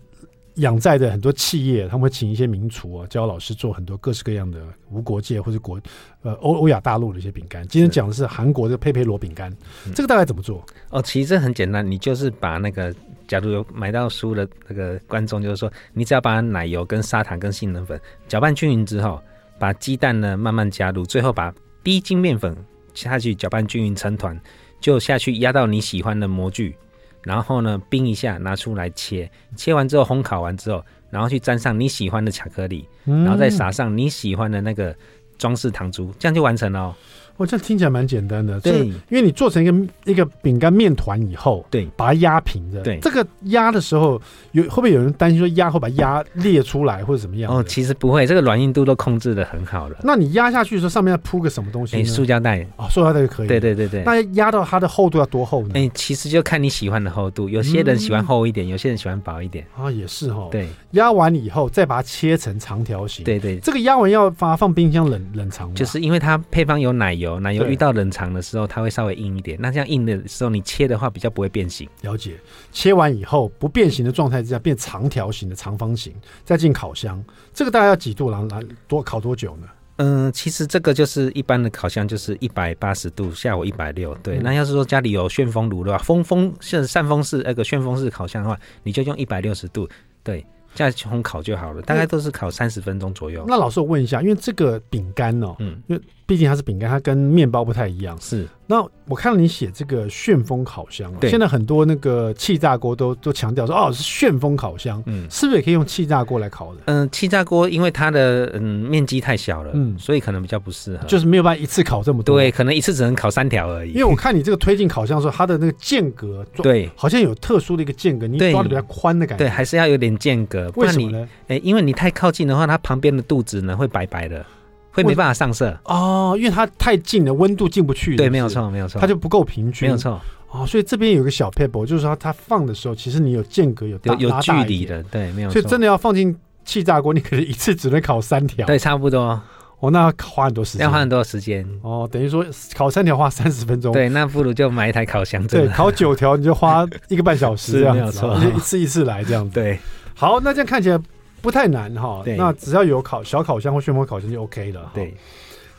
[0.56, 5.80] 养在的很多企业，他们会请一些名厨啊，教老师做很多各式各样的无国界或者国
[6.22, 7.66] 呃欧欧亚大陆的一些饼干。
[7.68, 9.52] 今天讲的是韩国的佩佩罗饼干，
[9.94, 10.64] 这个大概怎么做？
[10.90, 12.94] 哦，其实这很简单，你就是把那个，
[13.26, 19.20] 假如有买到书的那个观众，就是说，你只要把奶油跟砂糖跟杏仁粉搅拌均匀之后。
[19.60, 22.56] 把鸡蛋呢慢慢加入，最后把低筋面粉
[22.94, 24.34] 下去搅拌均匀成团，
[24.80, 26.74] 就下去压到你喜欢的模具，
[27.22, 34.94] 然后呢冰一下拿出来切，切完之后烘烤完之后，然后去沾上你喜欢的巧克力，然后再撒上你喜欢的那个
[35.38, 36.94] 装饰糖珠，这样就完成了哦。
[37.40, 44.20] 我这听起来蛮简单的，对，因为你做成一个一个饼干面团以后，对，把它压平的，对，这个压的时候
[44.52, 47.50] 有会不会有人担心说压会把压裂出来或者怎么样？
[47.50, 49.96] 哦，其实不会，这个软硬度都控制的很好了。
[50.02, 51.96] 那你压下去的时候，上面要铺个什么东西？
[51.96, 53.48] 哎，塑胶袋哦，塑胶袋就可以。
[53.48, 54.02] 对对对对。
[54.04, 55.70] 那压到它的厚度要多厚呢？
[55.72, 60.46] 哎，其实就看你喜欢的厚度，有些人喜欢厚一点，有些人喜欢薄一点啊，也是哈。
[60.50, 63.24] 对，压完以后再把它切成长条形。
[63.24, 65.74] 对对，这个压完要把它放冰箱冷冷藏吗？
[65.74, 68.10] 就是因为它配方有奶油，奶油遇到冷。
[68.10, 69.56] 藏的时候，它会稍微硬一点。
[69.60, 71.88] 那这样硬的时候，你切的话比较不会变形。
[72.02, 72.36] 了解。
[72.72, 76.12] 切完以后不变形的状态之下，变长条形的长方形，
[76.44, 77.22] 再进烤箱。
[77.54, 78.30] 这个大概要几度？
[78.30, 79.68] 然后来多烤多久呢？
[79.98, 84.12] 嗯、呃，其实这个就是一般的烤箱，就是一百八十度，下午一百六。
[84.22, 84.38] 对。
[84.38, 89.88] 嗯、那要是说家里有旋风炉的话，风风是扇风式那个旋风式烤箱的话，你就用一百六十度。
[90.24, 90.44] 对。
[90.72, 93.44] 这样烘烤就好了，大概都是烤三十分钟左右。
[93.48, 98.16] 那老师我问一下，因为这个饼干哦，嗯，因为毕竟它是饼干，它跟面包不太一样。
[98.20, 98.46] 是。
[98.68, 106.82] 那我看到你写这个旋风烤箱，啊，现在很多那个气炸锅都都强调说，哦，是旋风烤箱，嗯，是不是也可以用气炸锅来烤的？
[106.84, 113.90] 嗯，气炸锅因为它的嗯面积太小了，嗯，所以可能比较不适合，就是没有办法一次烤这么多，对，可能一次只能烤三条而已。
[113.90, 121.28] 因为我看你这个推进烤箱的时候，它的那个间隔，对，好像有特殊的一个间隔，你抓的比较宽的感觉，对，还是要有点间隔，为什么呢？
[121.48, 124.46] 哎，因为你太靠近的话，它旁边的肚子呢会白白的。
[124.92, 128.16] 会没办法上色哦，因为它太近了，温度进不去。
[128.16, 129.88] 对，没有错，没有错，它就不够平均。
[129.88, 135.02] 没有错哦，所以这边有个小撇步，就是说它放的时候，其实你有间隔，有有有距离的。
[135.04, 135.52] 对，没有错。
[135.52, 138.66] 所以真的要放进气炸锅，你可能一次只能烤三条。
[138.66, 139.40] 对，差不多。
[139.78, 141.66] 哦，那要花很多时间，要花很多时间。
[141.82, 143.92] 哦，等于说烤三条花三十分钟。
[143.92, 145.46] 对，那不如就买一台烤箱。
[145.46, 149.54] 对，烤九条你就花一个半小时 这样子，没有错，一次一次来这样子。
[149.54, 149.78] 对，
[150.14, 150.98] 好，那这样看起来
[151.42, 152.22] 不太难哈。
[152.36, 154.90] 那只要有烤小烤箱或旋风烤箱就 OK 了。
[154.94, 155.14] 对。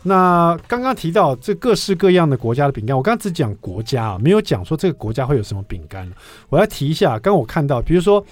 [0.04, 6.12] 那刚刚提到这各式各样的国家的饼干，我刚刚只讲国家啊，没有讲说这个国家会有什么饼干。
[6.50, 8.26] 我要提一下，刚刚我看到，比如说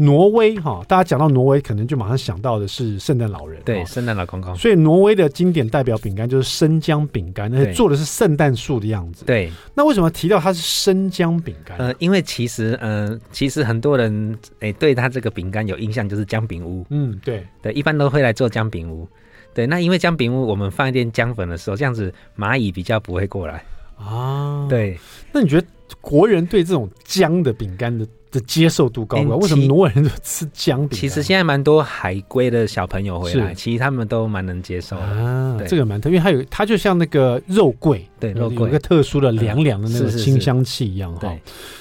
[0.00, 4.56] 挪威哈，大家讲到挪威，可能就马上想到的是圣诞老人，对，圣诞老公公。
[4.56, 9.26] 所以挪威的经典代表饼干就是生姜饼干，而且做的是圣诞树的样子。
[9.26, 11.76] 对，那为什么提到它是生姜饼干？
[11.76, 16.86] 呃，因为其实，呃，其实很多人诶对他这个饼干有印象，就是姜饼屋。
[16.88, 19.06] 嗯，对，对，一般都会来做姜饼屋。
[19.52, 23.62] 对，那因为姜饼屋，我们放一点姜粉的时候，这样子蚂蚁比较不会过来
[24.00, 24.66] 啊。
[24.68, 24.98] 对，
[25.32, 25.66] 那你觉得
[26.00, 29.36] 国人对这种姜的饼干的的接受度高不高？
[29.36, 30.98] 为什么挪威人就吃姜饼？
[30.98, 35.58] 其实现在蛮多海归的小朋友回来，其实他们都蛮能接受的啊。
[35.66, 41.36] 这个蛮特别，因为它有它就像那个肉桂，对，肉桂有一个特殊的凉凉的那个清香气一样哈。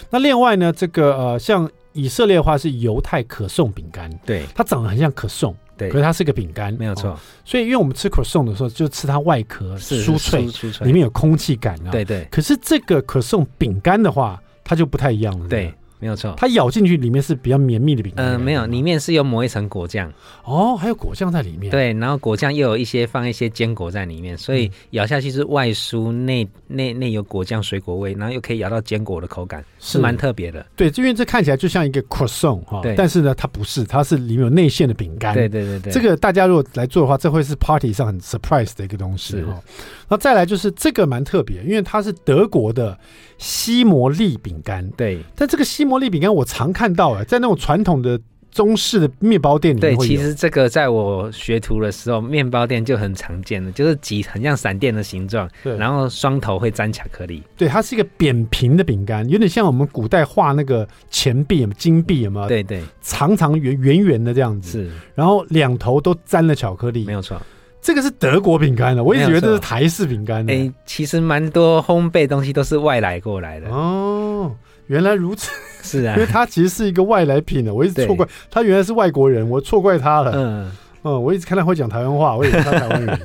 [0.09, 5.55] 那另外呢，这个呃，像以色列的话是犹太可颂饼干，对，它长得很像可颂。
[5.79, 7.17] 对，可是它是个饼干，没有错。
[7.43, 10.41] 所以，因为我们吃可颂的时候，就吃它外壳酥脆，
[10.85, 11.89] 里面有空气感啊。
[11.91, 12.27] 对对。
[12.29, 15.47] 可是这个可颂饼干的话，它就不太一样了。
[15.47, 15.73] 对。
[15.99, 18.25] 没有错，它咬进去里面是比较绵密的饼干。
[18.25, 20.11] 嗯，没有，里面是有抹一层果酱。
[20.45, 21.69] 哦，还有果酱在里面。
[21.69, 30.65] 对，然后果酱又有一些放一些坚果在里面，所以咬下去是外酥内内内有果酱水果味，然后又可以咬到坚果的口感，是蛮特别的。
[30.75, 35.33] 对，因为这看起来就像一个 croissant 哈，但是呢，它不是，它是里面有内馅的饼干。
[35.33, 39.61] 对对对对，这个大家如果来做的话，这会是 party 上很 surprise 的一个东西哈。
[40.09, 42.97] 那再来就是这个蛮特别，因为它是德国的
[43.37, 44.87] 西摩利饼干。
[44.91, 48.19] 对，但这个西摩利饼干我常看到啊，在那种传统的
[48.51, 49.95] 中式的面包店里面。
[49.95, 57.43] 对，其实这个在我学徒的时候，面包店就很常见的，就是挤很像闪电的形状，对，然后双头会沾巧克力。
[57.55, 62.47] 对，它是一个扁平的饼干，有点像我们古代画那个钱币、金币，有没有？
[62.47, 64.71] 对对，长长圆圆圆的这样子。
[64.71, 67.39] 是，然后两头都沾了巧克力，没有错。
[67.81, 70.53] 这个是德国饼干的，我一直以为这是台式饼干的。
[70.53, 73.69] 哎，其实蛮多烘焙东西都是外来过来的。
[73.69, 74.53] 哦，
[74.87, 75.49] 原来如此。
[75.81, 80.33] 是啊， 因为它其实是一个外来品的，我一直错怪他原来是外国人，我错怪他了。
[80.35, 80.71] 嗯
[81.03, 83.19] 嗯，我一直看他会讲台湾话，我以为他台湾人，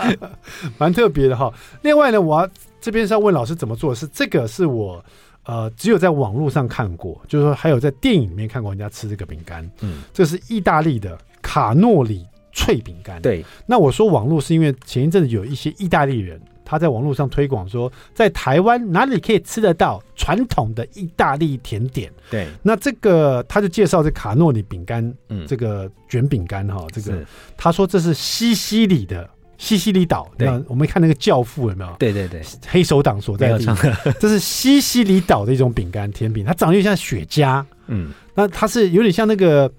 [0.78, 1.52] 蛮特别的哈。
[1.82, 2.48] 另外呢，我要
[2.80, 5.04] 这边是要问老师怎么做，是这个是我
[5.44, 9.70] 呃只有在网络上看过，就是说还有在电影里面看过人家吃这个饼干。
[9.82, 12.26] 嗯，这是意大利的卡诺里。
[12.54, 13.44] 脆饼干，对。
[13.66, 22.10] 那我说网络是因为前一阵子有一些意大利人他在网络上推广说，在台湾哪里可以吃得到传统的意大利甜点。
[22.30, 22.48] 对。
[22.62, 27.22] 那这个他就介绍这卡诺里饼干，嗯，这个卷饼干哈，这个
[27.56, 30.30] 他说这是西西里的西西里岛。
[30.38, 30.48] 对。
[30.66, 31.94] 我们看那个教父有没有？
[31.98, 32.40] 对对对。
[32.66, 37.62] 黑手党所在的地方， 这是西西里岛的一种饼干甜品，它长得有点像雪茄。
[37.88, 38.10] 嗯。
[38.34, 39.70] 那它是有点像那个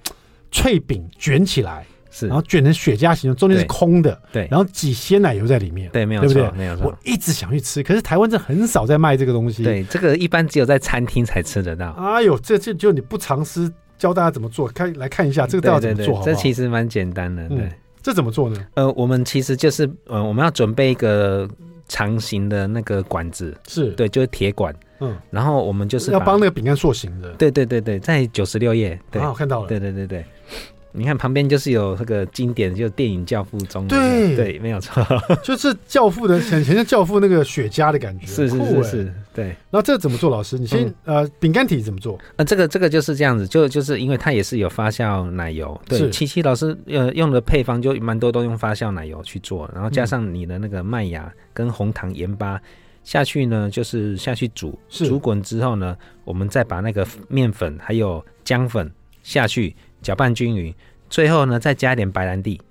[0.51, 1.83] 脆饼卷起来。
[2.15, 6.58] 是，然后卷成雪茄形状，中间是空的，对，然后挤鲜奶油在里面，对，没有错，对不对？
[6.58, 6.86] 没有错。
[6.86, 9.63] 我一直想去吃，可是台湾这很少在卖这个东西。
[9.63, 11.89] 对，这个一般只有在餐厅才吃得到。
[11.91, 16.34] 哎呦，这这就你不尝试教大家怎么做，看来看一下这个到底怎么做好不好？
[16.34, 17.69] 这其实蛮简单的，对。
[18.01, 18.63] 这怎么做呢？
[18.75, 21.49] 呃，我们其实就是，呃，我们要准备一个
[21.88, 27.32] 长形的那个管子，是对，就是铁管，嗯，然后我们就是要帮那个饼干塑形的。
[27.32, 30.23] 对对对对，在九十六页，对，我看到了，对对对对。
[30.95, 35.05] 你看旁边就是有那个经典，就电影《教父》中的，对对，没有错，
[35.43, 39.55] 就是《教父》的很像《教父》那个雪茄的感觉，是是是是，对。
[39.69, 40.29] 那这怎么做？
[40.29, 42.17] 老师，你先呃，饼干体怎么做？
[42.38, 46.10] 呃，这个这个就是这样子，就就是因为它也是有发酵奶油，对。
[46.10, 52.62] 七七老师呃用的配方就蛮多都用发酵奶油去做，然后加上你的那个麦芽跟红糖、盐巴
[53.03, 58.89] 下去呢，就是下去煮，煮滚之后呢，我们再把那个面粉还有姜粉
[59.23, 59.75] 下去。
[60.06, 60.72] 搅拌均匀，
[61.10, 62.62] 最后呢再加一点白兰地。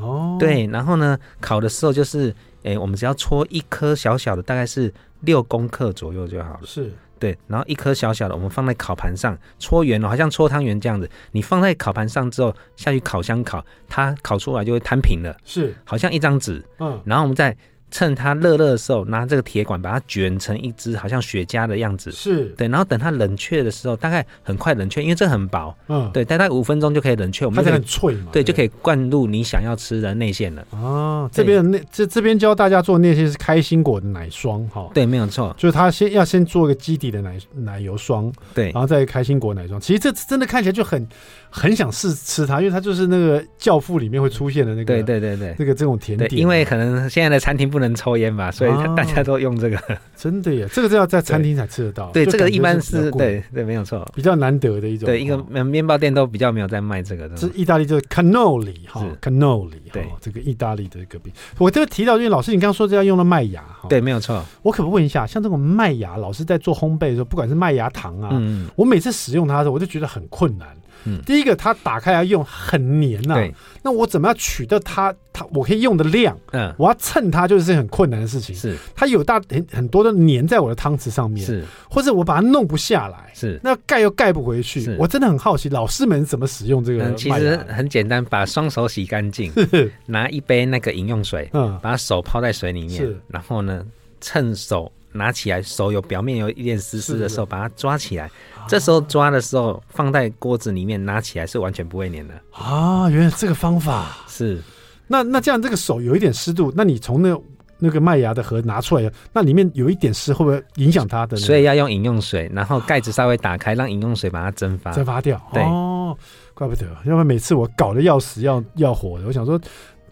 [0.00, 6.60] 哦，对，然后呢烤的时候就是哎，我们只要搓一颗小小的，大概是六公克左右就好了。
[6.64, 6.92] 是。
[7.20, 11.08] 对，然后一颗小小的，我们放在烤盘上搓圆了，好像搓汤圆这样子。
[11.30, 16.60] 你放在烤盘上之后，下去烤箱烤，它烤出来就会摊平了，是，好像一张纸。
[16.80, 17.56] 嗯，然后我们再。
[17.92, 22.66] 趁它热热的时候，拿这个铁管把它卷成一只好像雪茄的样子，是对。
[22.66, 27.44] 然后等它冷却的时候，大概很快冷却，因为这很薄，嗯，对，大概五分钟就可以冷却。
[27.44, 30.66] 我们它很脆嘛，对，就可以灌入你想要吃的内馅了。
[30.70, 39.78] 哦，这边的内这这边教大家做内馅是开心果的奶霜，哈，对，没有错，就是它先要先做一个基底的奶奶油霜，对，然后再开心果奶霜。
[39.78, 41.06] 其实这真的看起来就很
[41.54, 46.32] 很想试吃它，因为它就是那个教父里面会出现的那个，对对对对，那个这种甜点。
[46.32, 48.50] 因为可能现在的餐厅不能抽烟吧。
[48.50, 49.78] 所以大家都用这个，
[50.16, 50.66] 真的耶！
[50.72, 52.10] 这个是要在餐厅才吃得到。
[52.10, 55.06] 对，这个一般是对对，没有错，比较难得的一种。
[55.06, 57.36] 对，一个面包店都比较没有在卖这个的。
[57.36, 61.30] 是意大利就是 cannoli 哈，cannoli 对，这个意大利的一个饼。
[61.58, 64.42] 我这个提到，因为老师你刚刚说这要用的麦芽哈，对，没有错。
[64.62, 68.30] 我可不问一下，像这种麦芽，老师在做烘焙的时候，不管是麦芽糖啊，
[68.74, 70.68] 我每次使用它的时候，我就觉得很困难。
[71.04, 76.38] 嗯，第一个它打开来用很黏呐，对，那我怎么样取得它它我可以用的量？
[76.52, 78.54] 嗯，我要蹭它就是很困难的事情。
[78.54, 84.94] 是，它有大很很多的粘在我的汤匙上面，是，或者我把它弄不下来，是，那盖又盖不回去。
[84.98, 87.12] 我真的很好奇，老师们怎么使用这个？
[87.14, 89.52] 其实很简单，把双手洗干净，
[90.06, 93.84] 拿一杯那个饮用水，嗯，把手泡在水里面，然后呢，
[94.20, 98.30] 趁手拿起来，手有表面有一点湿湿的时候，把它抓起来。
[98.68, 103.10] 这时候抓的时候，放在锅子里面拿起来是完全不会粘的啊！
[103.10, 104.62] 原来这个方法是，
[105.08, 107.36] 那那这样这个手有一点湿度，那你从那
[107.78, 111.36] 那个麦芽的盒拿出来，那里面有一点湿，会不会影响它的？
[111.36, 115.40] 所以要用饮用水，然后盖子稍微打开，让饮用水把它蒸发，蒸发掉。
[115.52, 116.16] 对哦，
[116.54, 119.60] 怪不得，要不然每次我搞得要死要要活的，我想说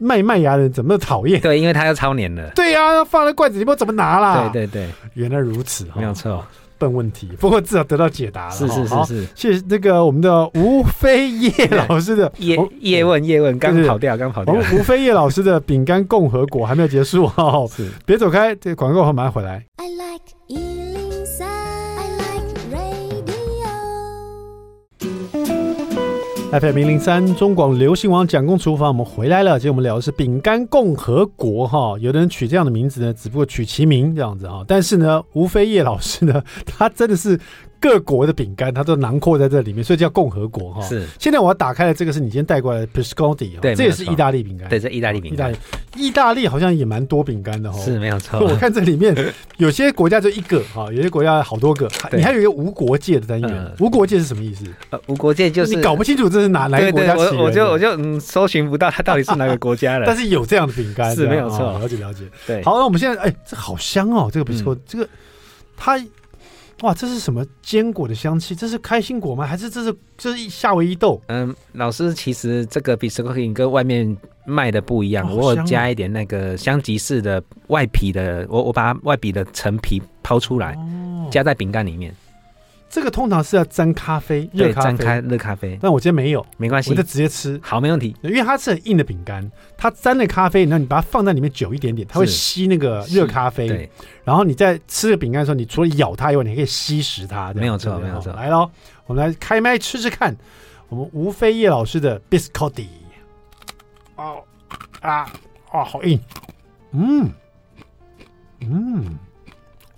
[0.01, 1.41] 卖麦芽的人怎么讨厌？
[1.41, 2.51] 对，因为他要超年了。
[2.55, 4.49] 对呀，要放在罐子里面怎么拿啦？
[4.53, 6.45] 对对对，原来如此，没有错。
[6.79, 8.51] 笨问题，不过至少得到解答了。
[8.53, 11.53] 是是是是，谢谢那个我们的吴飞叶
[11.87, 14.55] 老师的 叶叶问叶问，刚跑掉，刚跑掉。
[14.55, 19.63] 吴飞叶老师的饼干共和国还没有结束哦， 是别走开，这个广告后马上回来。
[19.77, 20.40] I like
[26.53, 29.59] ，FM 零零三中广流行网蒋公厨房，我们回来了。
[29.59, 34.65] 今天我们聊的是饼干共和国哈，有的人取这样的名字呢，只不过取其名这样子啊。
[34.67, 37.39] 但是呢，吴飞叶老师呢， 他真的是。
[37.81, 40.83] 各国的饼干，它都囊括在这里面，所以叫共和国哈。
[40.83, 41.07] 是。
[41.19, 44.69] 现在我要打开的这个是你今天带过来的 Biscotti 对，这也是意大利饼干。
[44.69, 45.51] 对，这意大利饼干。
[45.51, 47.81] 意大利，意大利好像也蛮多饼干的哈。
[47.81, 48.39] 是没有错。
[48.41, 49.17] 我看这里面
[49.57, 51.91] 有些国家就一个哈，有些国家好多个。
[52.13, 54.67] 你还有一个无国界的单元，无国界是什么意思？
[54.91, 57.37] 呃，无国界就是你搞不清楚这是哪哪个国家起源。
[57.37, 60.05] 我我就我就嗯，搜寻不到它到底是哪个国家了。
[60.07, 62.25] 但是有这样的饼干是没有错，了解了解。
[62.47, 62.63] 对。
[62.63, 65.09] 好，那我们现在哎，这好香哦，这个 Biscotti，这个
[65.77, 65.99] 它。
[66.83, 68.55] 哇，这是什么坚果的香气？
[68.55, 69.47] 这是开心果吗？
[69.47, 71.21] 还是这是这是夏威夷豆？
[71.27, 74.17] 嗯，老师，其实这个 Biscotti 跟外面
[74.47, 82.15] 卖的不一样，我有加一点那个香吉士的外皮的，我我把外皮的陈皮抛出来，哦、加在饼干里面。
[82.91, 85.79] 这个通常是要沾咖啡，热咖啡，沾开热咖啡。
[85.81, 87.59] 但我今天没有，没关系，我就直接吃。
[87.63, 88.17] 好，没问题。
[88.21, 93.69] 因为它是很硬的饼干，它沾了咖啡，然后你把它放在里面久一点点，它会吸那个热咖啡。
[93.69, 93.89] 对。
[94.25, 97.53] 然后你在吃个饼干的时候，你除了咬它以外，你还可以吸食它。
[97.55, 98.33] 没有错，没有错。
[98.33, 98.69] 来喽，
[99.07, 100.37] 我们来开麦吃吃看，
[100.89, 102.87] 我们吴飞叶老师的 Biscotti。
[104.17, 104.43] 哦
[105.01, 105.33] 啊
[105.71, 106.21] 哦，好硬。
[106.91, 107.31] 嗯
[108.63, 109.17] 嗯。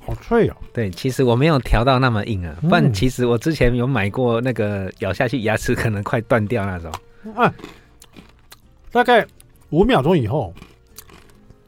[0.04, 0.56] 好脆哦！
[0.72, 6.92] 对，其实我没有调到那么硬啊，不然其实我之前有买过那个咬下去牙齿可能快断掉那种。
[7.36, 7.52] 啊，
[8.90, 9.26] 大概
[9.70, 10.52] 五秒钟以后，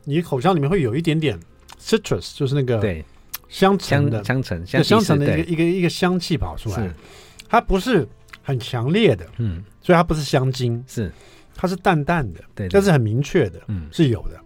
[0.04, 1.38] 你口腔里面会有一点点
[1.80, 3.04] citrus，就是那个对
[3.48, 6.90] 香橙的香橙香橙的一个一个一个香气跑出来。
[7.48, 8.06] 它不是
[8.42, 11.12] 很强烈的，嗯，所以它不是香精，是
[11.54, 14.40] 它是淡淡的，对，但是很明确的，嗯，是有的。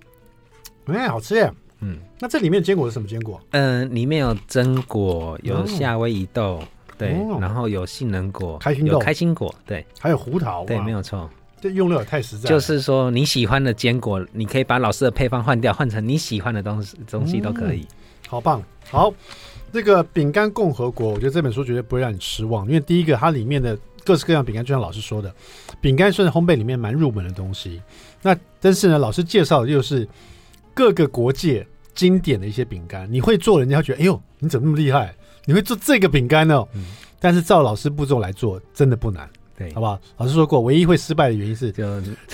[0.92, 1.50] 哎，好吃耶！
[1.80, 3.40] 嗯，那这里面坚果是什么坚果？
[3.50, 6.60] 嗯，里面有榛果，有夏威夷豆，
[6.96, 11.30] 对，然后有杏仁果，开心豆，开心果，对，还有胡桃，对，没有错。
[11.60, 12.48] 这用料也太实在。
[12.48, 17.86] 就是说你喜欢的坚果，你可以把老师的配方换掉，换成你喜欢的东西，东西都可以。
[18.26, 18.60] 好棒！
[18.90, 19.14] 好，
[19.72, 25.32] 这个饼干共和国，我觉得这本书绝对不会让你失望，因为第一个，它里面的各式各样饼干，就像老师说的，
[25.80, 27.80] 饼干算是烘焙里面蛮入门的东西。
[28.20, 30.08] 那但是呢，老师介绍的又是。
[30.78, 35.12] 各个国界经典的一些饼干，你会做，人家觉得哎呦，你怎么那么厉害？
[35.44, 36.64] 你会做这个饼干呢？
[36.72, 36.84] 嗯，
[37.18, 39.98] 但是照老师步骤来做，真的不难，对，好不好？
[40.18, 41.74] 老师说过，唯一会失败的原因是，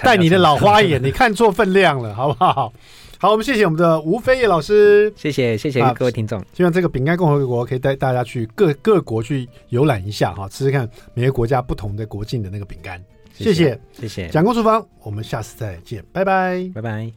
[0.03, 2.71] 带你的老花眼，你看错分量了，好不好？
[3.19, 6.45] 好，我们谢谢我们的吴飞叶老师，谢谢谢谢各位听众。
[6.53, 13.03] 希望这个饼干共和国可以带大家去各各国去游览一下哈，吃吃看每个国家不同的国境的那个饼干。
[13.33, 17.11] 谢谢谢谢，蒋公厨房，我们下次再见，拜拜，拜拜。